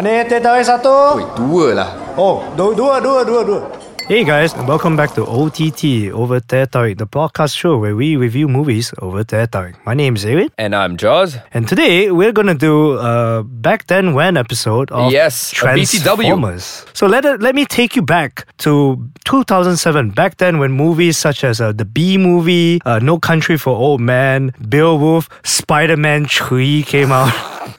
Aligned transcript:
Mana 0.00 0.24
teh 0.24 0.40
tahu 0.40 0.56
satu? 0.64 1.20
Oi, 1.20 1.28
dua 1.36 1.76
lah. 1.76 1.90
Oh, 2.16 2.40
dua, 2.56 2.72
dua, 2.72 3.04
dua, 3.04 3.20
dua, 3.20 3.40
dua. 3.44 3.60
Hey 4.10 4.24
guys, 4.24 4.52
and 4.54 4.66
welcome 4.66 4.96
back 4.96 5.14
to 5.14 5.24
OTT 5.24 6.10
Over 6.12 6.40
Tarik, 6.40 6.98
the 6.98 7.06
podcast 7.06 7.56
show 7.56 7.78
where 7.78 7.94
we 7.94 8.16
review 8.16 8.48
movies 8.48 8.92
over 8.98 9.22
Tarik. 9.22 9.76
My 9.86 9.94
name 9.94 10.16
is 10.16 10.24
David, 10.24 10.50
And 10.58 10.74
I'm 10.74 10.96
Jaws. 10.96 11.36
and 11.54 11.68
today 11.68 12.10
we're 12.10 12.32
gonna 12.32 12.56
do 12.56 12.98
a 12.98 13.44
back 13.44 13.86
then 13.86 14.12
when 14.12 14.36
episode 14.36 14.90
of 14.90 15.12
Yes. 15.12 15.52
Transformers. 15.52 16.84
So 16.92 17.06
let 17.06 17.22
let 17.40 17.54
me 17.54 17.64
take 17.64 17.94
you 17.94 18.02
back 18.02 18.48
to 18.66 18.98
2007. 19.26 20.10
Back 20.10 20.38
then, 20.38 20.58
when 20.58 20.72
movies 20.72 21.16
such 21.16 21.44
as 21.44 21.60
uh, 21.60 21.70
the 21.70 21.84
Bee 21.84 22.18
Movie, 22.18 22.80
uh, 22.84 22.98
No 22.98 23.16
Country 23.18 23.56
for 23.56 23.70
Old 23.76 24.00
Men, 24.00 24.52
Beowulf, 24.68 25.28
Spider 25.44 25.96
Man 25.96 26.26
3 26.26 26.82
came 26.82 27.12
out. 27.12 27.32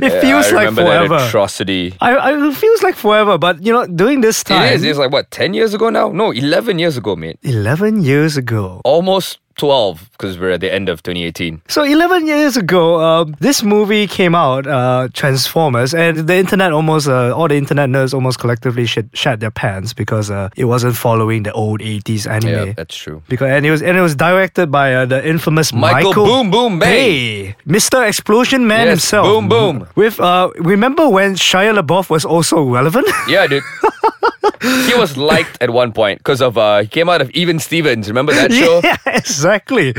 it 0.00 0.20
feels 0.22 0.46
I 0.46 0.50
like 0.52 0.74
forever. 0.74 1.16
atrocity. 1.16 1.94
I, 2.00 2.16
I, 2.16 2.48
it 2.48 2.54
feels 2.56 2.82
like 2.82 2.94
forever, 2.94 3.36
but 3.36 3.62
you 3.62 3.72
know, 3.72 3.86
during 3.86 4.22
this 4.22 4.42
time, 4.42 4.62
It 4.72 4.76
is. 4.76 4.84
It's 4.84 4.98
like 4.98 5.12
what, 5.12 5.30
ten 5.30 5.52
years 5.52 5.65
ago 5.74 5.90
now? 5.90 6.08
No, 6.10 6.30
eleven 6.32 6.78
years 6.78 6.96
ago, 6.96 7.16
mate. 7.16 7.38
11 7.42 8.02
years 8.02 8.36
ago. 8.36 8.80
Almost 8.84 9.38
twelve 9.56 10.10
because 10.12 10.38
we're 10.38 10.50
at 10.50 10.60
the 10.60 10.70
end 10.72 10.90
of 10.90 11.02
2018. 11.02 11.62
So 11.68 11.82
11 11.82 12.26
years 12.26 12.58
ago, 12.58 12.96
uh, 13.00 13.24
this 13.40 13.62
movie 13.62 14.06
came 14.06 14.34
out, 14.34 14.66
uh, 14.66 15.08
Transformers, 15.14 15.94
and 15.94 16.28
the 16.28 16.34
internet 16.36 16.72
almost, 16.72 17.08
uh, 17.08 17.34
all 17.34 17.48
the 17.48 17.56
internet 17.56 17.88
nerds 17.88 18.12
almost 18.12 18.38
collectively 18.38 18.84
shit, 18.84 19.06
shat 19.14 19.40
their 19.40 19.50
pants 19.50 19.94
because 19.94 20.30
uh, 20.30 20.50
it 20.56 20.66
wasn't 20.66 20.94
following 20.94 21.42
the 21.44 21.52
old 21.52 21.80
80s 21.80 22.28
anime. 22.30 22.66
Yeah, 22.68 22.72
that's 22.76 22.94
true. 22.94 23.22
Because 23.28 23.48
and 23.48 23.64
it 23.64 23.70
was 23.70 23.80
and 23.80 23.96
it 23.96 24.02
was 24.02 24.14
directed 24.14 24.70
by 24.70 24.92
uh, 24.94 25.06
the 25.06 25.26
infamous 25.26 25.72
Michael 25.72 26.10
Michael, 26.10 26.26
Boom 26.26 26.50
Boom 26.50 26.78
Bay. 26.78 27.56
Mr. 27.66 28.06
Explosion 28.06 28.66
Man 28.66 28.86
Yes, 28.88 28.92
himself. 29.08 29.26
Boom 29.26 29.48
Boom. 29.48 29.88
With 29.96 30.20
uh, 30.20 30.50
remember 30.58 31.08
when 31.08 31.34
Shia 31.34 31.72
LaBeouf 31.80 32.10
was 32.10 32.26
also 32.26 32.62
relevant? 32.62 33.06
Yeah, 33.26 33.46
dude. 33.46 33.62
he 34.62 34.94
was 34.94 35.16
liked 35.16 35.58
at 35.60 35.70
one 35.70 35.92
point 35.92 36.18
because 36.18 36.40
of 36.40 36.56
uh, 36.58 36.80
he 36.82 36.86
came 36.88 37.08
out 37.08 37.20
of 37.20 37.30
Even 37.30 37.58
Stevens. 37.58 38.08
Remember 38.08 38.32
that 38.32 38.52
show? 38.62 38.80
Yeah, 38.82 38.96
exactly. 39.06 39.92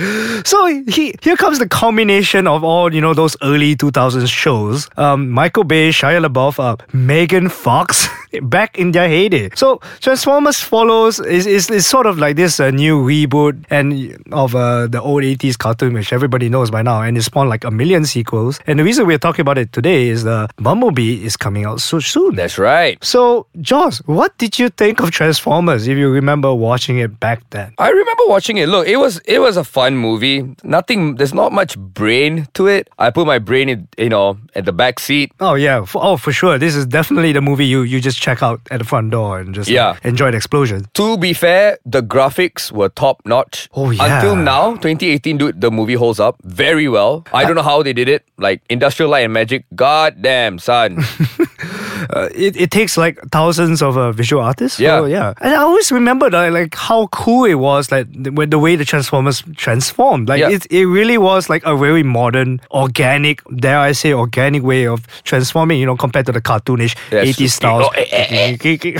So 0.45 0.65
he 0.87 1.15
here 1.21 1.35
comes 1.35 1.59
the 1.59 1.67
culmination 1.67 2.47
of 2.47 2.63
all 2.63 2.93
you 2.93 3.01
know 3.01 3.13
those 3.13 3.35
early 3.43 3.75
2000s 3.75 4.27
shows. 4.27 4.89
Um, 4.97 5.29
Michael 5.29 5.63
Bay, 5.63 5.89
Shia 5.89 6.25
LaBeouf, 6.25 6.59
uh, 6.59 6.75
Megan 6.93 7.49
Fox, 7.49 8.07
back 8.41 8.77
in 8.77 8.91
their 8.91 9.07
heyday. 9.07 9.49
So 9.55 9.79
Transformers 9.99 10.59
follows 10.59 11.19
is 11.19 11.45
is, 11.45 11.69
is 11.69 11.87
sort 11.87 12.05
of 12.05 12.17
like 12.17 12.35
this 12.35 12.59
uh, 12.59 12.71
new 12.71 13.01
reboot 13.01 13.65
and 13.69 14.17
of 14.31 14.55
uh, 14.55 14.87
the 14.87 15.01
old 15.01 15.23
80s 15.23 15.57
cartoon, 15.57 15.93
which 15.93 16.13
everybody 16.13 16.49
knows 16.49 16.71
by 16.71 16.81
now, 16.81 17.01
and 17.01 17.17
it 17.17 17.23
spawned 17.23 17.49
like 17.49 17.63
a 17.63 17.71
million 17.71 18.05
sequels. 18.05 18.59
And 18.67 18.79
the 18.79 18.83
reason 18.83 19.05
we're 19.07 19.17
talking 19.17 19.41
about 19.41 19.57
it 19.57 19.73
today 19.73 20.07
is 20.09 20.23
the 20.23 20.49
Bumblebee 20.57 21.23
is 21.25 21.37
coming 21.37 21.65
out 21.65 21.81
so 21.81 21.99
soon. 21.99 22.35
That's 22.35 22.57
right. 22.57 23.03
so, 23.03 23.47
Joss, 23.61 23.99
what 24.05 24.37
did 24.37 24.59
you 24.59 24.69
think 24.69 24.99
of 24.99 25.11
Transformers 25.11 25.87
if 25.87 25.97
you 25.97 26.09
remember 26.09 26.53
watching 26.53 26.97
it 26.99 27.19
back 27.19 27.47
then? 27.51 27.73
I 27.77 27.89
remember 27.89 28.23
watching 28.27 28.57
it. 28.57 28.67
Look, 28.69 28.87
it 28.87 28.97
was 28.97 29.19
it 29.25 29.39
was 29.39 29.57
a 29.57 29.63
fun 29.63 29.97
movie. 29.97 30.55
Nothing. 30.63 31.15
There's 31.15 31.33
not 31.33 31.51
much 31.51 31.77
brain 31.77 32.47
to 32.53 32.67
it. 32.67 32.89
I 32.99 33.09
put 33.09 33.25
my 33.27 33.39
brain 33.39 33.69
in, 33.69 33.87
you 33.97 34.09
know, 34.09 34.37
at 34.55 34.65
the 34.65 34.73
back 34.73 34.99
seat. 34.99 35.31
Oh 35.39 35.55
yeah, 35.55 35.85
for, 35.85 36.03
oh 36.03 36.17
for 36.17 36.31
sure. 36.31 36.57
This 36.57 36.75
is 36.75 36.85
definitely 36.85 37.31
the 37.31 37.41
movie 37.41 37.65
you 37.65 37.81
you 37.81 37.99
just 38.01 38.16
check 38.19 38.41
out 38.43 38.61
at 38.71 38.79
the 38.79 38.85
front 38.85 39.11
door 39.11 39.39
and 39.39 39.53
just 39.55 39.69
Yeah. 39.69 39.89
uh, 39.89 39.95
enjoy 40.03 40.31
the 40.31 40.37
explosion. 40.37 40.85
To 40.95 41.17
be 41.17 41.33
fair, 41.33 41.77
the 41.85 42.01
graphics 42.01 42.71
were 42.71 42.89
top 42.89 43.21
notch. 43.25 43.69
Oh, 43.73 43.91
yeah. 43.91 44.17
Until 44.17 44.35
now, 44.35 44.71
2018, 44.75 45.37
dude, 45.37 45.61
the 45.61 45.71
movie 45.71 45.93
holds 45.95 46.19
up 46.19 46.35
very 46.43 46.87
well. 46.87 47.25
I 47.33 47.45
don't 47.45 47.55
know 47.55 47.61
how 47.63 47.83
they 47.83 47.93
did 47.93 48.09
it. 48.09 48.23
Like 48.37 48.61
Industrial 48.69 49.09
Light 49.09 49.25
and 49.25 49.33
Magic. 49.33 49.65
God 49.75 50.21
damn, 50.21 50.59
son. 50.59 50.97
Uh, 52.09 52.29
it, 52.35 52.55
it 52.55 52.71
takes 52.71 52.97
like 52.97 53.19
thousands 53.31 53.81
of 53.81 53.97
uh, 53.97 54.11
visual 54.11 54.41
artists. 54.43 54.79
Yeah. 54.79 54.99
So, 54.99 55.05
yeah. 55.05 55.33
And 55.41 55.53
I 55.53 55.57
always 55.57 55.91
remember 55.91 56.29
that, 56.29 56.51
like 56.53 56.75
how 56.75 57.07
cool 57.07 57.45
it 57.45 57.55
was, 57.55 57.91
like 57.91 58.07
the, 58.11 58.31
the 58.45 58.59
way 58.59 58.75
the 58.75 58.85
Transformers 58.85 59.43
transformed. 59.55 60.29
Like 60.29 60.39
Yeah. 60.39 60.49
it 60.49 60.65
it 60.71 60.85
really 60.85 61.17
was 61.17 61.49
like 61.49 61.63
a 61.65 61.75
very 61.77 62.03
modern, 62.03 62.61
organic, 62.71 63.41
dare 63.55 63.79
I 63.79 63.93
say, 63.93 64.13
organic 64.13 64.63
way 64.63 64.87
of 64.87 65.05
transforming. 65.23 65.79
You 65.79 65.85
know, 65.85 65.95
compared 65.97 66.25
to 66.27 66.31
the 66.31 66.41
cartoonish 66.41 66.95
80s 67.11 67.35
true. 67.37 67.47
styles. 67.47 67.83
Oh, 67.87 67.91
eh, 67.95 68.57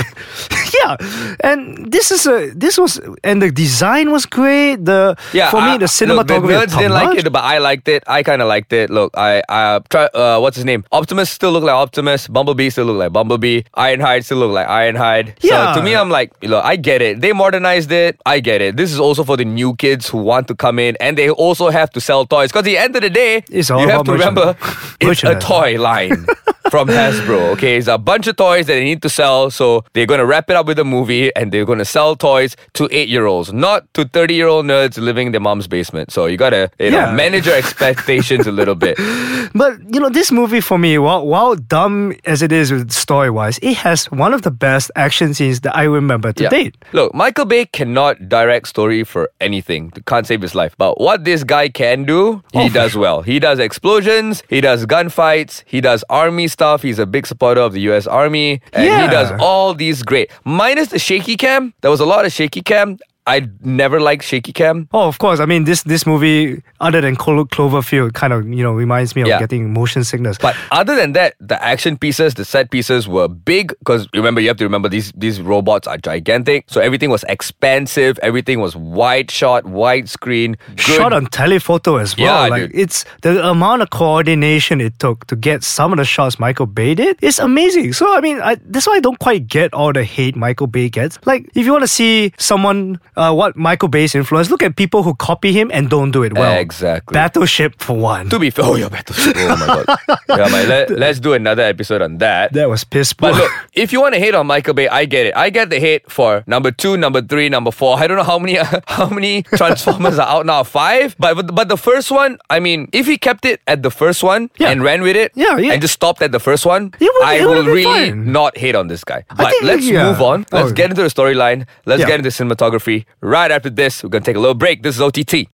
yeah, 0.74 0.98
and 1.42 1.92
this 1.92 2.12
is 2.12 2.26
a 2.28 2.52
this 2.56 2.78
was 2.78 3.00
and 3.24 3.42
the 3.42 3.52
design 3.52 4.12
was 4.12 4.26
great. 4.26 4.84
The 4.86 5.16
Yeah, 5.34 5.50
for 5.50 5.62
me 5.62 5.72
I- 5.72 5.78
the 5.78 5.82
look, 5.88 6.28
cinematography. 6.28 6.48
the 6.48 6.66
was 6.66 6.76
didn't 6.76 6.92
like 6.94 7.18
it, 7.20 7.32
but 7.32 7.44
I 7.44 7.58
liked 7.60 7.88
it. 7.88 8.04
I 8.08 8.24
kind 8.24 8.42
of 8.42 8.48
liked 8.48 8.74
it. 8.74 8.90
Look, 8.90 9.12
I 9.18 9.42
I 9.50 9.80
try. 9.90 10.06
Uh, 10.14 10.40
what's 10.40 10.56
his 10.58 10.66
name? 10.66 10.84
Optimus 10.92 11.30
still 11.30 11.52
look 11.52 11.64
like 11.64 11.76
Optimus. 11.76 12.28
Bumblebee 12.28 12.70
still 12.70 12.86
look 12.88 12.98
like 12.98 13.14
Bumblebee. 13.14 13.62
Ironhide 13.76 14.26
still 14.26 14.38
look 14.40 14.52
like 14.52 14.68
Ironhide. 14.68 15.36
Yeah. 15.42 15.74
So 15.74 15.80
to 15.80 15.86
me, 15.86 15.96
I'm 15.96 16.10
like, 16.10 16.32
look, 16.44 16.64
I 16.64 16.76
get 16.76 17.02
it. 17.02 17.22
They 17.22 17.34
modernized 17.34 17.92
it. 17.92 18.20
I 18.26 18.40
get 18.40 18.62
it. 18.62 18.78
This 18.78 18.92
is 18.92 19.00
also 19.00 19.24
for 19.24 19.38
the 19.38 19.46
new 19.46 19.76
kids 19.76 20.10
who 20.10 20.18
want 20.18 20.48
to 20.48 20.56
come 20.56 20.80
in, 20.80 20.98
and 21.00 21.18
they 21.18 21.30
also 21.30 21.70
have 21.70 21.90
to 21.92 22.02
sell 22.02 22.26
toys. 22.26 22.50
Because 22.52 22.60
at 22.62 22.66
the 22.66 22.78
end 22.78 22.96
of 22.96 23.02
the 23.02 23.10
day, 23.10 23.44
It's 23.50 23.70
all 23.70 23.82
you 23.82 23.90
have 23.90 24.04
to 24.06 24.12
remember, 24.12 24.56
it's 25.02 25.24
a 25.24 25.40
toy 25.40 25.80
line. 25.80 26.26
From 26.70 26.88
Hasbro, 26.90 27.52
okay, 27.54 27.78
it's 27.78 27.88
a 27.88 27.98
bunch 27.98 28.28
of 28.28 28.36
toys 28.36 28.66
that 28.68 28.74
they 28.74 28.84
need 28.84 29.02
to 29.04 29.10
sell, 29.10 29.50
so 29.50 29.84
they're 29.94 30.06
gonna 30.06 30.26
wrap 30.26 30.50
it 30.50 30.56
up 30.56 30.66
with 30.66 30.78
a 30.80 30.84
movie, 30.84 31.34
and 31.36 31.52
they're 31.52 31.66
gonna 31.66 31.86
sell 31.86 32.16
toys 32.16 32.56
to 32.74 32.90
eight-year-olds, 32.92 33.54
not 33.54 33.92
to 33.94 34.06
thirty-year-old 34.06 34.66
nerds 34.66 34.98
living 34.98 35.28
in 35.28 35.32
their 35.32 35.40
mom's 35.42 35.68
basement. 35.68 36.12
So 36.12 36.26
you 36.26 36.36
gotta, 36.38 36.70
you 36.80 36.92
know, 36.92 37.12
manage 37.14 37.46
your 37.46 37.56
expectations 37.56 38.48
a 38.48 38.52
little 38.52 38.76
bit. 38.76 38.98
But 39.54 39.80
you 39.94 40.00
know, 40.02 40.10
this 40.10 40.32
movie 40.32 40.60
for 40.62 40.78
me, 40.78 40.98
while, 40.98 41.26
while 41.26 41.56
dumb 41.56 42.14
as 42.26 42.42
it 42.42 42.52
is 42.52 42.72
story 42.90 43.30
wise, 43.30 43.58
it 43.60 43.78
has 43.78 44.06
one 44.12 44.34
of 44.34 44.42
the 44.42 44.52
best 44.52 44.92
action 44.96 45.34
scenes 45.34 45.62
that 45.62 45.76
I 45.76 45.84
remember 45.84 46.34
to 46.34 46.44
Yeah. 46.44 46.50
date. 46.50 46.76
Look, 46.92 47.14
Michael 47.16 47.46
Bay 47.46 47.66
cannot 47.66 48.28
direct 48.30 48.68
story 48.68 49.04
for 49.06 49.30
anything. 49.40 49.92
Can't 50.06 50.28
save 50.28 50.42
his 50.42 50.54
life. 50.54 50.76
But 50.78 51.00
what 51.00 51.24
this 51.24 51.44
guy 51.46 51.70
can 51.70 52.04
do, 52.04 52.44
he 52.52 52.66
Oh, 52.66 52.70
does 52.70 52.96
well. 52.98 53.22
He 53.22 53.40
does 53.40 53.58
explosions, 53.58 54.44
he 54.50 54.60
does 54.62 54.86
gunfights, 54.86 55.64
he 55.66 55.80
does 55.82 56.04
army 56.10 56.48
stuff. 56.58 56.82
He's 56.82 56.98
a 56.98 57.06
big 57.06 57.28
supporter 57.28 57.62
of 57.62 57.72
the 57.74 57.82
US 57.92 58.08
Army. 58.08 58.62
And 58.74 58.84
he 59.04 59.08
does 59.18 59.30
all 59.40 59.76
these 59.76 60.02
great. 60.02 60.32
Minus 60.44 60.88
the 60.90 60.98
shaky 60.98 61.38
cam. 61.38 61.74
There 61.82 61.92
was 61.92 62.00
a 62.00 62.06
lot 62.14 62.26
of 62.26 62.32
shaky 62.34 62.64
cam. 62.64 62.98
I 63.28 63.48
never 63.62 64.00
liked 64.00 64.24
shaky 64.24 64.54
cam. 64.54 64.88
Oh, 64.94 65.08
of 65.08 65.20
course. 65.20 65.40
I 65.40 65.46
mean, 65.46 65.66
this 65.66 65.84
this 65.84 66.06
movie, 66.08 66.64
other 66.80 67.02
than 67.02 67.16
Clo- 67.16 67.46
Cloverfield, 67.46 68.14
kind 68.14 68.32
of 68.34 68.48
you 68.48 68.64
know 68.64 68.72
reminds 68.72 69.16
me 69.16 69.22
of 69.24 69.28
Yeah. 69.28 69.40
getting 69.40 69.74
motion 69.74 70.04
sickness. 70.04 70.38
But 70.42 70.56
other 70.72 70.96
than 70.96 71.12
that, 71.14 71.36
the 71.40 71.62
action 71.64 71.98
pieces, 71.98 72.34
the 72.36 72.46
set 72.46 72.72
pieces 72.72 73.08
were 73.08 73.28
big 73.28 73.74
because 73.80 74.08
remember 74.14 74.40
you 74.42 74.48
have 74.48 74.58
to 74.58 74.64
remember 74.66 74.90
these 74.90 75.12
these 75.16 75.42
robots 75.42 75.88
are 75.88 75.98
gigantic. 75.98 76.64
So 76.68 76.80
everything 76.82 77.10
was 77.10 77.24
expansive. 77.28 78.18
Everything 78.24 78.60
was 78.60 78.76
wide 78.76 79.30
shot, 79.30 79.66
wide 79.66 80.08
screen, 80.10 80.56
good 80.70 80.80
Shot 80.80 81.14
on 81.14 81.26
telephoto 81.28 81.98
as 81.98 82.18
well. 82.18 82.46
Yeah, 82.46 82.50
like 82.50 82.62
dude. 82.72 82.80
it's 82.80 83.04
the 83.24 83.46
amount 83.50 83.82
of 83.82 83.90
coordination 83.90 84.80
it 84.80 84.98
took 85.00 85.28
to 85.28 85.36
get 85.36 85.64
some 85.64 85.92
of 85.92 85.98
the 85.98 86.06
shots 86.06 86.40
Michael 86.40 86.66
Bay 86.66 86.96
did 86.96 87.18
is 87.22 87.40
amazing. 87.40 87.94
So 87.94 88.16
I 88.16 88.22
mean, 88.22 88.40
I, 88.40 88.56
that's 88.66 88.88
why 88.88 88.94
I 88.96 89.00
don't 89.00 89.20
quite 89.20 89.48
get 89.48 89.74
all 89.74 89.92
the 89.92 90.04
hate 90.04 90.36
Michael 90.36 90.68
Bay 90.68 90.88
gets. 90.90 91.20
Like, 91.26 91.50
if 91.56 91.66
you 91.66 91.72
want 91.72 91.84
to 91.84 91.88
see 91.88 92.32
someone 92.38 93.00
uh, 93.18 93.34
what 93.34 93.58
Michael 93.58 93.90
Bay's 93.90 94.16
influence, 94.16 94.50
look 94.50 94.64
at 94.64 94.76
people 94.78 95.02
who 95.04 95.14
copy 95.16 95.52
him 95.52 95.70
and 95.74 95.90
don't 95.90 96.12
do 96.12 96.24
it 96.24 96.34
well. 96.34 96.56
Exactly. 96.58 97.14
Battleship 97.14 97.82
for 97.82 97.98
one. 97.98 98.30
To 98.30 98.38
be 98.40 98.50
fair, 98.50 98.64
oh 98.66 98.76
yeah, 98.76 98.88
Battleship. 98.90 99.36
Oh 99.38 99.58
my 99.58 99.84
god. 99.84 100.20
yeah, 100.30 100.48
man, 100.54 100.70
let, 100.70 100.90
let's 101.04 101.20
do 101.20 101.34
another 101.34 101.64
episode 101.64 102.02
on 102.02 102.20
that. 102.20 102.54
that 102.54 102.70
was 102.70 102.84
piss 102.86 103.12
poor. 103.14 103.32
But 103.32 103.38
look, 103.42 103.52
if 103.74 103.92
you 103.92 104.00
want 104.00 104.14
to 104.14 104.20
hate 104.20 104.36
on 104.36 104.46
Michael 104.48 104.74
Bay, 104.76 104.88
I 104.88 105.06
get 105.06 105.26
it. 105.26 105.36
I 105.36 105.50
get 105.50 105.70
the 105.70 105.80
hate 105.80 106.10
for 106.12 106.44
number 106.48 106.72
two, 106.72 106.96
number 106.96 107.22
three, 107.22 107.50
number 107.50 107.72
four. 107.72 107.98
I 107.98 108.08
don't 108.08 108.18
know 108.18 108.24
how 108.24 108.40
many 108.40 108.56
how 108.88 109.10
many 109.10 109.44
Transformers 109.44 110.20
are 110.20 110.28
out 110.28 110.46
now. 110.46 110.64
Five, 110.64 111.16
but 111.18 111.34
but, 111.36 111.56
but 111.56 111.70
the 111.70 111.78
first 111.78 112.12
one, 112.12 112.38
I 112.50 112.60
mean, 112.60 112.88
if 112.94 113.08
he 113.08 113.18
kept 113.18 113.46
it 113.46 113.62
at 113.68 113.82
the 113.84 113.90
first 113.92 114.22
one 114.24 114.50
Yeah. 114.60 114.70
and 114.70 114.84
ran 114.84 115.02
with 115.02 115.16
it, 115.16 115.32
Yeah, 115.36 115.58
yeah. 115.58 115.74
and 115.74 115.82
just 115.82 115.94
stopped 115.96 116.22
at 116.22 116.32
the 116.32 116.40
first 116.40 116.66
one, 116.66 116.94
would- 117.00 117.24
I 117.24 117.44
will 117.46 117.64
really 117.66 117.84
fine. 118.12 118.32
not 118.32 118.58
hate 118.58 118.76
on 118.76 118.88
this 118.88 119.04
guy. 119.04 119.24
But 119.36 119.50
think, 119.50 119.64
let's 119.64 119.86
yeah. 119.86 120.12
move 120.12 120.22
on. 120.22 120.46
Let's 120.52 120.70
Oh. 120.72 120.74
get 120.74 120.90
into 120.92 121.02
the 121.02 121.10
storyline. 121.10 121.66
Let's 121.86 122.02
Yeah. 122.02 122.08
get 122.08 122.20
into 122.20 122.30
cinematography. 122.30 123.06
Right 123.22 123.52
after 123.52 123.70
this, 123.70 124.04
we're 124.04 124.10
gonna 124.10 124.26
take 124.26 124.36
a 124.36 124.40
little 124.40 124.56
break. 124.56 124.84
This 124.84 124.96
is 124.96 125.02
OTT. 125.02 125.48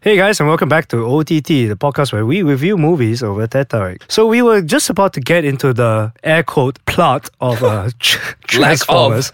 Hey 0.00 0.16
guys, 0.18 0.38
and 0.38 0.46
welcome 0.46 0.68
back 0.68 0.88
to 0.88 0.98
OTT, 1.06 1.46
the 1.66 1.76
podcast 1.80 2.12
where 2.12 2.26
we 2.26 2.42
review 2.42 2.76
movies 2.76 3.22
over 3.22 3.46
Teh 3.46 3.64
Tarik. 3.64 4.02
So 4.08 4.26
we 4.26 4.42
were 4.42 4.60
just 4.60 4.90
about 4.90 5.14
to 5.14 5.20
get 5.20 5.46
into 5.46 5.72
the 5.72 6.12
air 6.22 6.42
quote 6.42 6.78
plot 6.84 7.30
of 7.40 7.62
uh, 7.64 7.88
tr- 8.00 8.18
Lack 8.18 8.34
of. 8.34 8.86
Transformers, 8.86 9.32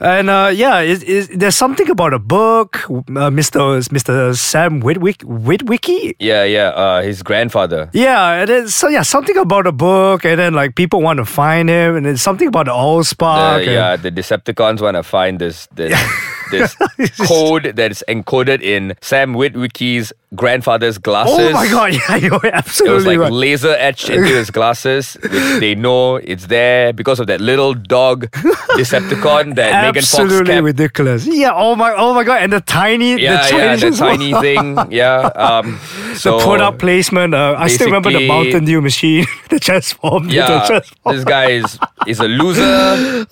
and 0.00 0.28
uh, 0.28 0.50
yeah, 0.54 0.80
it, 0.80 1.02
it, 1.08 1.38
there's 1.38 1.56
something 1.56 1.88
about 1.88 2.12
a 2.12 2.18
book, 2.18 2.76
uh, 2.90 3.30
Mr. 3.32 3.80
Mr. 3.88 4.36
Sam 4.36 4.80
Witwick 4.80 5.18
Witwicky. 5.20 6.14
Yeah, 6.18 6.44
yeah. 6.44 6.68
Uh, 6.68 7.00
his 7.02 7.22
grandfather. 7.22 7.88
Yeah, 7.94 8.32
and 8.40 8.48
then 8.50 8.68
so 8.68 8.88
yeah, 8.88 9.02
something 9.02 9.38
about 9.38 9.66
a 9.66 9.72
book, 9.72 10.26
and 10.26 10.38
then 10.38 10.52
like 10.52 10.76
people 10.76 11.00
want 11.00 11.18
to 11.18 11.24
find 11.24 11.70
him, 11.70 11.96
and 11.96 12.04
then 12.04 12.18
something 12.18 12.48
about 12.48 12.66
the 12.66 12.74
Uh, 12.74 12.84
Allspark. 12.84 13.62
and- 13.62 13.70
yeah, 13.72 13.96
the 13.96 14.10
Decepticons 14.10 14.82
want 14.82 14.96
to 14.96 15.02
find 15.02 15.38
this 15.38 15.68
this 15.74 15.92
this 16.52 16.76
code 17.28 17.64
that 17.76 17.90
is 17.90 18.04
encoded 18.08 18.62
in 18.62 18.94
Sam 19.00 19.34
Witwicky's 19.34 20.12
grandfather's 20.34 20.96
glasses. 20.98 21.36
Oh 21.38 21.52
my 21.52 21.68
god, 21.68 21.92
yeah, 22.08 22.16
you're 22.16 22.46
absolutely. 22.46 22.92
It 22.92 22.96
was 22.96 23.06
like 23.06 23.18
right. 23.18 23.32
laser 23.32 23.74
etched 23.78 24.08
into 24.08 24.28
his 24.34 24.50
glasses, 24.50 25.16
which 25.22 25.32
they 25.60 25.74
know 25.74 26.16
it's 26.16 26.46
there 26.46 26.92
because 26.92 27.20
of 27.20 27.26
that 27.26 27.40
little 27.40 27.74
dog 27.74 28.30
Decepticon 28.76 29.54
that 29.56 29.72
Megan 29.86 30.02
Fox 30.02 30.14
Absolutely 30.20 30.60
ridiculous. 30.60 31.26
Yeah. 31.26 31.52
Oh 31.54 31.74
my. 31.76 31.92
Oh 31.96 32.14
my 32.14 32.24
god. 32.24 32.42
And 32.42 32.52
the 32.52 32.60
tiny. 32.60 33.20
Yeah, 33.20 33.48
the 33.48 33.56
yeah, 33.56 33.76
the 33.76 33.90
tiny 33.90 34.32
thing. 34.34 34.78
Yeah. 34.90 35.20
Um, 35.34 35.78
so 36.14 36.38
the 36.38 36.44
product 36.44 36.78
placement. 36.78 37.34
Uh, 37.34 37.54
I 37.58 37.68
still 37.68 37.86
remember 37.86 38.10
the 38.10 38.26
Mountain 38.26 38.64
Dew 38.64 38.80
machine. 38.80 39.26
the 39.50 39.58
transform. 39.60 40.28
the 40.28 40.34
Yeah, 40.34 40.66
transform. 40.66 41.16
this 41.16 41.24
guy 41.24 41.50
is 41.50 41.78
is 42.06 42.20
a 42.20 42.28
loser. 42.28 42.62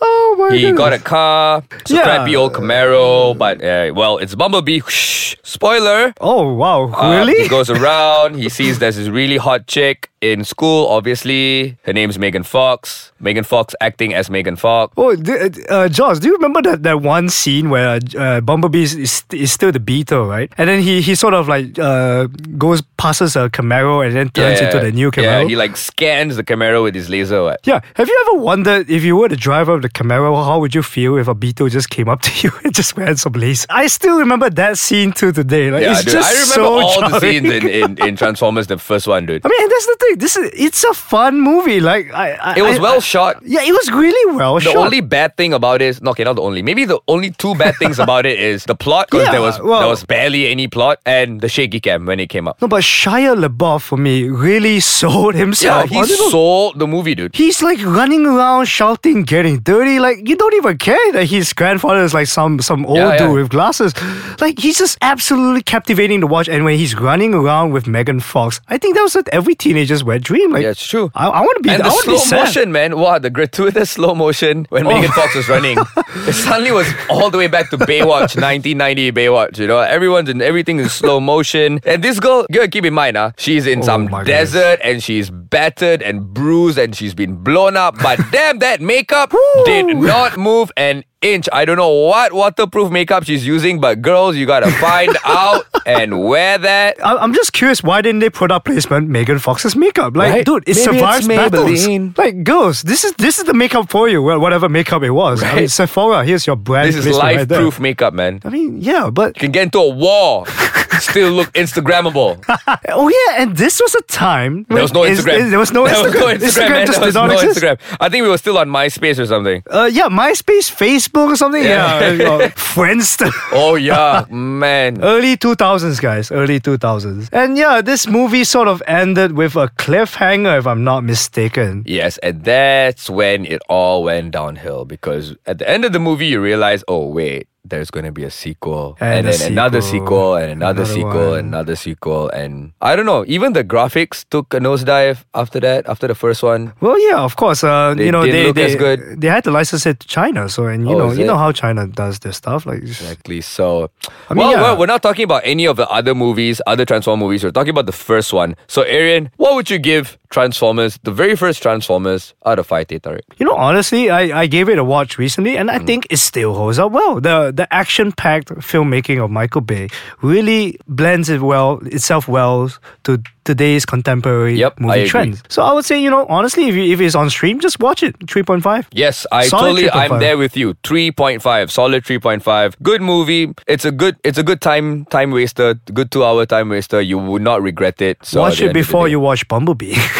Oh 0.01 0.37
my 0.39 0.49
god. 0.49 0.55
He 0.55 0.61
goodness. 0.63 0.79
got 0.79 0.93
a 0.93 0.99
car, 0.99 1.63
it's 1.81 1.91
a 1.91 1.95
Yeah. 1.95 2.03
crappy 2.03 2.37
old 2.37 2.53
Camaro, 2.53 3.10
but 3.35 3.63
uh, 3.63 3.93
well, 3.95 4.19
it's 4.19 4.35
Bumblebee. 4.35 4.81
Whoosh. 4.81 5.37
Spoiler. 5.43 6.13
Oh 6.21 6.53
wow. 6.55 6.93
Uh, 6.93 7.19
really? 7.19 7.43
He 7.43 7.49
goes 7.49 7.71
around. 7.79 8.35
He 8.37 8.49
sees 8.49 8.79
there's 8.79 8.97
this 8.97 9.09
really 9.09 9.37
hot 9.37 9.67
chick 9.67 10.11
in 10.21 10.45
school. 10.45 10.87
Obviously, 10.89 11.77
her 11.85 11.93
name's 11.93 12.19
Megan 12.19 12.43
Fox. 12.43 13.13
Megan 13.21 13.45
Fox 13.45 13.75
acting 13.81 14.15
as 14.15 14.31
Megan 14.31 14.57
Fox. 14.57 14.93
Oh, 14.97 15.15
d- 15.17 15.51
uh, 15.69 15.89
Josh, 15.89 16.19
do 16.21 16.29
you 16.29 16.35
remember 16.35 16.63
that, 16.63 16.83
that 16.85 17.03
one 17.03 17.29
scene 17.29 17.69
where 17.69 17.99
uh, 18.17 18.41
Bumblebee 18.41 18.83
is, 18.83 18.95
is, 18.95 19.25
is 19.33 19.53
still 19.53 19.73
the 19.73 19.81
Beetle, 19.81 20.27
right? 20.27 20.51
And 20.57 20.69
then 20.69 20.83
he, 20.83 21.01
he 21.03 21.15
sort 21.15 21.35
of 21.35 21.49
like 21.49 21.79
uh, 21.79 22.27
goes 22.57 22.83
passes 22.97 23.35
a 23.37 23.49
Camaro 23.51 24.07
and 24.07 24.15
then 24.15 24.29
turns 24.31 24.61
into 24.61 24.79
the 24.79 24.93
new 24.93 25.11
Camaro. 25.11 25.43
Yeah, 25.43 25.49
he 25.49 25.57
like 25.57 25.77
scans 25.77 26.37
the 26.37 26.45
Camaro 26.45 26.83
with 26.83 26.95
his 26.95 27.09
laser. 27.09 27.43
What? 27.43 27.61
Yeah. 27.65 27.81
Have 27.95 28.09
you 28.09 28.27
ever 28.29 28.43
wondered 28.43 28.91
if 28.91 29.03
you 29.03 29.17
were 29.17 29.29
the 29.29 29.37
driver 29.37 29.75
of 29.75 29.83
the 29.83 29.89
Camaro, 29.91 30.35
how 30.45 30.59
would 30.61 30.75
you 30.75 30.83
feel 30.83 31.17
if 31.17 31.29
a 31.29 31.35
Beetle 31.35 31.69
just 31.69 31.91
came 31.91 32.09
up 32.09 32.23
to 32.23 32.31
you 32.49 32.53
and 32.65 32.75
just 32.75 32.97
ran 33.01 33.17
some 33.17 33.33
lace? 33.33 33.67
I 33.69 33.87
still 33.89 34.19
remember 34.19 34.49
that 34.51 34.79
scene 34.79 35.13
to 35.13 35.33
today. 35.33 35.71
Like 35.71 35.83
Yeah, 35.83 35.93
it's 35.93 36.05
dude. 36.05 36.13
just 36.13 36.29
I 36.31 36.33
remember 36.33 36.55
so 36.55 37.03
all 37.03 37.11
the 37.11 37.21
scenes 37.21 37.47
in, 37.47 37.69
in, 37.69 37.99
in 38.09 38.17
Transformers, 38.17 38.67
the 38.69 38.79
first 38.79 39.07
one, 39.07 39.27
dude. 39.27 39.45
I 39.45 39.49
mean, 39.49 39.69
that's 39.69 39.87
the 39.87 39.97
thing. 40.01 40.19
This 40.19 40.37
is 40.37 40.51
it's 40.55 40.85
a 40.85 40.95
fun 40.95 41.41
movie. 41.41 41.81
Like 41.81 42.13
I, 42.13 42.33
I 42.35 42.55
It 42.59 42.63
was 42.63 42.79
I- 42.79 42.83
well 42.83 42.97
I- 42.97 43.01
shot. 43.01 43.37
Yeah, 43.45 43.63
it 43.63 43.73
was 43.73 43.91
really 43.91 44.37
well 44.37 44.55
The 44.55 44.61
shot. 44.61 44.73
The 44.75 44.79
only 44.81 45.01
bad 45.01 45.37
thing 45.37 45.53
about 45.53 45.83
it 45.83 45.87
is 45.87 46.01
okay, 46.03 46.25
not 46.25 46.37
the 46.37 46.43
only. 46.43 46.63
Maybe 46.63 46.85
the 46.85 47.01
only 47.09 47.31
two 47.31 47.55
bad 47.55 47.75
things 47.77 47.99
about 48.07 48.27
it 48.27 48.39
is 48.39 48.65
the 48.65 48.75
plot 48.75 49.09
because 49.11 49.27
Yeah, 49.27 49.33
there 49.33 49.43
was 49.43 49.61
well- 49.61 49.81
there 49.81 49.89
was 49.89 50.05
barely 50.05 50.47
any 50.49 50.69
plot 50.69 50.99
and 51.07 51.41
the 51.41 51.49
shaky 51.49 51.81
cam 51.81 52.07
when 52.07 52.21
it 52.21 52.29
came 52.29 52.47
up. 52.49 52.61
no, 52.63 52.69
but 52.69 52.83
Shia 52.83 53.35
LaBeouf 53.45 53.83
for 53.83 53.97
me 53.97 54.29
really 54.29 54.81
sold 55.01 55.35
himself. 55.35 55.91
Yeah, 55.91 55.97
he 55.97 56.03
I 56.03 56.07
don't 56.07 56.19
know. 56.21 56.31
sold 56.31 56.79
the 56.79 56.87
movie, 56.87 57.15
dude. 57.15 57.35
He's 57.35 57.63
like 57.63 57.81
running 57.85 58.27
around 58.27 58.67
shouting, 58.67 59.23
getting 59.23 59.59
dirty. 59.61 59.99
Like 59.99 60.29
you 60.29 60.37
don't 60.37 60.55
even 60.55 60.79
care 60.79 61.13
that 61.13 61.27
his 61.27 61.53
grandfather 61.53 62.03
is 62.05 62.13
like 62.15 62.27
some 62.27 62.61
some 62.61 62.85
old 62.91 62.99
Yeah, 62.99 63.19
dude 63.19 63.29
yeah. 63.29 63.33
with 63.35 63.51
glasses. 63.51 63.95
Like 64.41 64.59
he's 64.59 64.79
just 64.79 64.99
absolutely 65.03 65.63
captivating 65.63 66.21
to 66.23 66.27
watch. 66.27 66.49
And 66.49 66.65
when 66.65 66.77
he's 66.79 66.95
running 66.95 67.35
around 67.35 67.73
with 67.73 67.87
Megan 67.87 68.21
Fox, 68.21 68.61
I 68.69 68.79
think 68.79 68.97
that 68.97 69.03
was 69.03 69.15
like 69.15 69.29
every 69.33 69.55
teenager's 69.55 70.03
wet 70.05 70.23
dream. 70.23 70.51
Like 70.53 70.63
Yeah, 70.63 70.71
it's 70.71 70.87
true. 70.87 71.11
I, 71.15 71.29
I 71.29 71.41
want 71.41 71.57
to 71.59 71.63
be. 71.63 71.71
And 71.71 71.83
I 71.83 71.89
the 71.89 71.95
to 72.03 72.11
be 72.13 72.19
slow 72.19 72.39
motion, 72.41 72.73
man. 72.73 72.99
Wow, 72.99 73.19
the 73.19 73.31
gratuitous 73.31 73.91
slow 73.97 74.15
motion 74.15 74.67
when 74.71 74.87
Oh. 74.87 74.91
Megan 74.91 75.11
Fox 75.13 75.35
was 75.35 75.49
running. 75.49 75.79
it 76.27 76.35
suddenly 76.35 76.73
was 76.73 76.89
all 77.09 77.31
the 77.31 77.39
way 77.39 77.47
back 77.49 77.71
to 77.71 77.79
Baywatch, 77.79 78.35
1990 78.41 79.13
Baywatch. 79.13 79.59
You 79.59 79.67
know, 79.67 79.79
everyone's 79.79 80.29
in 80.29 80.43
everything 80.43 80.79
in 80.79 80.89
slow 80.89 81.21
motion. 81.21 81.81
And 81.85 82.03
this 82.03 82.19
girl, 82.21 82.47
you 82.49 82.57
gotta 82.57 82.69
keep 82.69 82.85
in 82.85 82.95
mind, 82.95 83.17
huh? 83.17 83.33
She's 83.39 83.67
in 83.67 83.81
Oh 83.81 83.83
some 83.83 84.11
my 84.11 84.25
goodness. 84.25 84.53
desert 84.53 84.81
and 84.83 85.03
she's 85.03 85.31
battered 85.31 86.03
and 86.03 86.33
bruised 86.35 86.79
and 86.79 86.95
she's 86.97 87.15
been 87.15 87.37
blown 87.37 87.77
up. 87.77 87.97
But 88.03 88.19
damn, 88.33 88.59
that 88.61 88.81
makeup 88.81 89.33
did 89.65 89.97
not 89.97 90.37
move 90.37 90.73
an 90.77 91.05
inch. 91.23 91.49
I 91.53 91.65
don't 91.65 91.77
know 91.77 91.91
what 91.91 92.33
waterproof 92.33 92.91
makeup 92.91 93.25
she's 93.25 93.47
using, 93.47 93.81
but 93.81 94.01
girls, 94.03 94.37
you 94.37 94.47
gotta 94.47 94.71
find 94.73 95.17
out 95.25 95.65
and 95.87 96.25
wear 96.25 96.59
that. 96.59 97.05
I- 97.05 97.17
I'm 97.17 97.35
just 97.35 97.53
curious, 97.53 97.83
why 97.83 98.01
didn't 98.03 98.21
they 98.21 98.31
put 98.31 98.51
up 98.51 98.65
placement 98.65 99.09
Megan 99.09 99.39
Fox's 99.39 99.77
makeup? 99.77 100.17
Like, 100.17 100.33
Right? 100.33 100.45
dude, 100.47 100.63
it 100.67 100.77
Maybe 100.77 100.81
survives 100.99 101.27
it's 101.27 101.29
battles. 101.29 101.71
Maybelline. 101.71 102.19
Like, 102.19 102.43
girls, 102.45 102.83
this 102.83 103.05
is 103.05 103.13
this 103.15 103.39
is 103.39 103.45
the 103.45 103.55
makeup 103.55 103.91
for 103.91 104.09
you. 104.09 104.23
Well, 104.23 104.39
whatever 104.41 104.69
makeup 104.69 105.03
it 105.03 105.11
was. 105.11 105.43
I 105.43 105.47
mean, 105.49 105.57
Right. 105.57 105.71
Sephora, 105.71 106.25
here's 106.25 106.47
your 106.47 106.57
brand. 106.57 106.89
This 106.89 106.97
is 106.97 107.05
placement 107.05 107.23
right 107.37 107.49
there. 107.49 107.59
life-proof 107.59 107.81
makeup, 107.81 108.15
man. 108.15 108.41
I 108.45 108.49
mean, 108.49 108.81
yeah, 108.81 109.11
but 109.11 109.37
You 109.37 109.41
can 109.41 109.53
get 109.53 109.63
into 109.65 109.79
a 109.79 109.89
war, 109.91 110.45
still 111.11 111.31
look 111.33 111.53
Instagrammable. 111.53 112.43
oh 112.89 113.09
yeah, 113.09 113.43
and 113.43 113.57
this 113.57 113.81
was 113.81 113.95
a 113.95 114.03
time 114.03 114.67
There 114.69 114.83
was 114.83 114.93
no 114.93 115.01
when 115.01 115.13
is- 115.13 115.21
Instagram. 115.25 115.51
there 115.51 115.59
was 115.59 115.73
no 115.73 115.85
There 115.89 116.03
was 116.03 116.15
Instagram. 116.15 116.21
no 116.21 116.47
Instagram. 116.47 116.71
man. 116.71 116.87
just 116.87 116.99
There 116.99 117.07
was 117.07 117.15
did 117.15 117.21
not 117.21 117.27
no 117.29 117.35
exist. 117.41 117.61
Instagram. 117.61 117.97
I 118.01 118.09
think 118.09 118.23
we 118.23 118.29
were 118.29 118.39
still 118.39 118.59
on 118.59 118.69
MySpace 118.69 119.19
or 119.19 119.27
something. 119.27 119.63
Uh, 119.71 119.89
yeah, 119.93 120.09
MySpace, 120.09 120.71
Facebook, 120.71 121.29
or 121.33 121.37
something. 121.37 121.63
Yeah. 121.63 122.13
Yeah, 122.13 122.31
uh, 122.31 122.49
Friendster. 122.75 123.31
Oh 123.53 123.75
yeah, 123.77 124.25
man. 124.31 125.03
Early 125.03 125.37
2000s, 125.37 126.01
guys. 126.01 126.31
Early 126.31 126.61
2000s. 126.61 127.29
And 127.33 127.57
yeah, 127.57 127.81
this 127.81 128.07
movie 128.07 128.45
sort 128.45 128.69
of 128.69 128.83
ended 128.87 129.33
with 129.33 129.57
a 129.57 129.69
cliffhanger, 129.79 130.59
if 130.59 130.67
I'm 130.67 130.85
not 130.85 131.05
mistaken. 131.05 131.83
Yes, 131.87 132.19
and 132.19 132.45
that's 132.45 133.09
when 133.11 133.45
it 133.45 133.63
all 133.69 134.05
went 134.05 134.33
downhill 134.33 134.85
because 134.85 135.35
at 135.47 135.59
the 135.59 135.69
end 135.69 135.85
of 135.85 135.93
the 135.93 135.99
movie 136.01 136.27
you 136.27 136.41
realize, 136.41 136.83
oh 136.89 137.07
wait, 137.07 137.49
there's 137.65 137.91
going 137.91 138.05
to 138.07 138.13
be 138.13 138.25
a 138.25 138.31
sequel, 138.31 138.97
And 139.01 139.27
and, 139.27 139.35
a 139.35 139.39
then 139.39 139.53
another 139.53 139.81
sequel, 139.83 140.01
sequel, 140.07 140.35
and 140.37 140.53
another, 140.53 140.83
another 140.83 140.95
sequel, 140.95 141.29
one. 141.31 141.39
and 141.39 141.49
another 141.49 141.77
sequel, 141.77 142.29
and 142.31 142.73
I 142.81 142.97
don't 142.97 143.07
know. 143.07 143.25
Even 143.29 143.53
the 143.53 143.63
graphics 143.65 144.25
took 144.31 144.55
a 144.55 144.59
nosedive 144.61 145.25
after 145.35 145.61
that, 145.61 145.87
after 145.89 146.07
the 146.09 146.15
first 146.15 146.43
one. 146.43 146.73
Well, 146.81 146.99
yeah, 147.11 147.21
of 147.21 147.37
course. 147.37 147.63
Uh, 147.63 147.95
you 147.99 148.11
know, 148.11 148.23
they 148.23 148.47
look 148.47 148.57
they, 148.57 148.65
as 148.65 148.77
good. 148.77 149.21
they 149.21 149.29
had 149.29 149.45
to 149.45 149.51
license 149.51 149.85
it 149.87 150.01
to 150.01 150.09
China. 150.09 150.49
So, 150.49 150.67
and 150.67 150.89
you 150.89 150.95
Oh, 150.95 150.99
know, 150.99 151.13
you 151.13 151.25
know 151.27 151.37
how 151.37 151.53
China 151.53 151.87
does 151.87 152.19
their 152.21 152.33
stuff. 152.33 152.65
Like, 152.67 152.79
Exactly. 152.83 153.41
So, 153.43 153.91
I 154.31 154.35
mean, 154.35 154.39
well, 154.45 154.53
yeah. 154.53 154.63
well, 154.63 154.79
we're 154.79 154.87
not 154.87 155.03
talking 155.03 155.25
about 155.25 155.43
any 155.45 155.67
of 155.67 155.77
the 155.77 155.89
other 155.89 156.15
movies, 156.15 156.63
other 156.67 156.85
Transformer 156.85 157.21
movies. 157.25 157.45
We're 157.45 157.51
talking 157.51 157.71
about 157.71 157.87
the 157.87 157.93
first 157.93 158.33
one. 158.33 158.57
So, 158.69 158.83
Arian, 158.83 159.31
what 159.37 159.55
would 159.55 159.69
you 159.71 159.79
give 159.79 160.19
Transformers, 160.31 160.99
the 161.03 161.11
very 161.11 161.35
first 161.37 161.61
Transformers, 161.63 162.35
out 162.47 162.59
of 162.59 162.67
five, 162.67 162.87
Tarik? 162.87 163.25
You 163.39 163.47
know, 163.47 163.55
honestly, 163.57 164.11
I, 164.11 164.43
I 164.43 164.47
gave 164.47 164.69
it 164.69 164.79
a 164.79 164.85
watch 164.85 165.19
recently, 165.19 165.57
and 165.57 165.71
I 165.71 165.79
Mm. 165.81 165.87
think 165.87 166.07
it 166.11 166.19
still 166.19 166.55
holds 166.55 166.79
up 166.79 166.93
well. 166.93 167.21
The 167.21 167.53
the 167.55 167.67
action 167.75 168.13
packed 168.13 168.49
filmmaking 168.61 169.23
of 169.23 169.31
Michael 169.31 169.61
Bay 169.61 169.89
really 170.23 170.79
blends 170.87 171.29
it 171.29 171.41
well 171.43 171.81
itself 171.87 172.29
well 172.29 172.71
to 173.05 173.19
today's 173.45 173.85
contemporary 173.87 174.55
Yep, 174.55 174.79
movie 174.81 175.09
trends. 175.09 175.43
So 175.49 175.63
I 175.63 175.73
would 175.73 175.85
say, 175.85 176.01
you 176.01 176.11
know, 176.11 176.27
honestly, 176.29 176.69
if, 176.69 176.75
you, 176.77 176.85
if 176.93 177.01
it's 177.01 177.15
on 177.17 177.31
stream, 177.31 177.59
just 177.59 177.81
watch 177.81 178.03
it. 178.05 178.15
Three 178.31 178.45
point 178.45 178.63
five. 178.63 178.87
Yes, 178.93 179.27
I 179.33 179.47
Solid 179.49 179.81
totally. 179.83 179.91
I'm 179.91 180.21
there 180.21 180.39
with 180.39 180.57
you. 180.57 180.75
Three 180.85 181.11
point 181.11 181.43
five, 181.43 181.73
solid 181.73 182.05
three 182.07 182.19
point 182.21 182.43
five. 182.45 182.77
Good 182.83 183.03
movie. 183.03 183.53
It's 183.67 183.85
a 183.85 183.91
good. 183.91 184.17
It's 184.23 184.39
a 184.39 184.43
good 184.45 184.61
time 184.61 185.07
time 185.07 185.33
waster. 185.33 185.75
Good 185.93 186.11
two 186.13 186.23
hour 186.25 186.47
time 186.47 186.69
waster. 186.69 187.01
You 187.01 187.19
would 187.19 187.43
not 187.43 187.63
regret 187.63 188.01
it. 188.01 188.19
So 188.23 188.43
watch 188.43 188.61
it 188.61 188.61
end 188.61 188.69
of 188.71 188.75
the 188.75 188.81
before 188.81 189.09
you 189.09 189.19
watch 189.19 189.49
Bumblebee. 189.49 189.97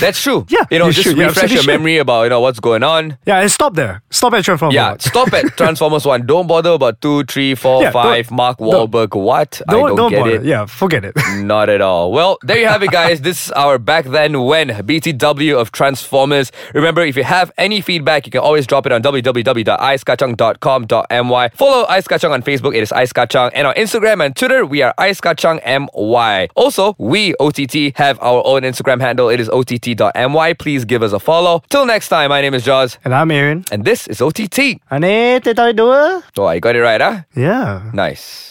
That's 0.00 0.20
true. 0.22 0.46
Yeah, 0.48 0.64
you 0.70 0.78
know, 0.78 0.86
you 0.86 0.92
just 0.92 1.08
should. 1.08 1.18
Refresh 1.18 1.50
your 1.52 1.62
should. 1.62 1.66
memory 1.68 1.98
about 1.98 2.24
you 2.24 2.28
know 2.30 2.40
what's 2.40 2.60
going 2.60 2.82
on. 2.82 3.18
yeah, 3.26 3.40
and 3.40 3.50
stop 3.50 3.74
there. 3.74 4.02
Stop 4.10 4.32
at 4.34 4.44
Transformers. 4.44 4.74
Yeah, 4.74 4.90
one. 4.90 4.98
stop 5.00 5.32
at 5.32 5.44
Transformers 5.56 6.06
One. 6.06 6.26
Don't 6.26 6.46
bother 6.46 6.70
about 6.70 7.00
two, 7.00 7.24
three, 7.24 7.54
four, 7.54 7.82
Yeah, 7.82 7.90
don't- 7.92 8.02
five. 8.02 8.30
Mark 8.30 8.58
don't- 8.58 8.90
Wahlberg. 8.90 9.14
What? 9.20 9.60
Don't, 9.68 9.88
don't, 9.88 9.96
don't 9.96 10.10
get 10.10 10.20
bother. 10.20 10.34
it. 10.36 10.44
Yeah, 10.44 10.66
forget 10.66 11.04
it. 11.04 11.14
Not 11.36 11.68
at 11.68 11.80
all. 11.80 12.12
Well, 12.12 12.38
there 12.42 12.58
you 12.58 12.66
have 12.66 12.82
it, 12.82 12.90
guys. 12.90 13.20
this 13.20 13.46
is 13.46 13.52
our 13.52 13.78
back 13.78 14.04
then 14.06 14.42
when 14.44 14.68
BTW 14.68 15.58
of 15.60 15.72
Transformers. 15.72 16.50
Remember, 16.74 17.02
if 17.02 17.16
you 17.16 17.24
have 17.24 17.52
any 17.58 17.80
feedback, 17.80 18.26
you 18.26 18.32
can 18.32 18.40
always 18.40 18.66
drop 18.66 18.86
it 18.86 18.92
on 18.92 19.02
www.icekachang.com.my. 19.02 21.48
Follow 21.50 21.86
Ice 21.88 22.06
Kachang 22.06 22.30
on 22.30 22.42
Facebook, 22.42 22.74
it 22.74 22.82
is 22.82 22.92
Ice 22.92 23.12
Kachang. 23.12 23.50
And 23.54 23.66
on 23.66 23.74
Instagram 23.74 24.24
and 24.24 24.34
Twitter, 24.36 24.64
we 24.64 24.82
are 24.82 24.94
Ice 24.98 25.20
Kachang 25.20 25.60
MY. 25.64 26.48
Also, 26.56 26.94
we, 26.98 27.34
OTT, 27.40 27.96
have 27.96 28.18
our 28.20 28.42
own 28.46 28.62
Instagram 28.62 29.00
handle, 29.00 29.28
it 29.28 29.40
is 29.40 29.48
OTT.my. 29.94 30.52
Please 30.54 30.84
give 30.84 31.02
us 31.02 31.12
a 31.12 31.18
follow. 31.18 31.62
Till 31.68 31.86
next 31.86 32.08
time, 32.08 32.30
my 32.30 32.40
name 32.40 32.54
is 32.54 32.64
Jaws, 32.64 32.98
and 33.04 33.14
I'm 33.14 33.30
Aaron. 33.30 33.64
and 33.72 33.84
this 33.84 34.06
is 34.08 34.20
OTT. 34.20 34.80
Tayo 34.90 35.74
dua? 35.76 36.22
Oh, 36.38 36.46
I 36.46 36.58
got 36.58 36.76
it 36.76 36.80
right, 36.82 37.00
huh? 37.00 37.22
Yeah. 37.34 37.90
Nice. 37.92 38.48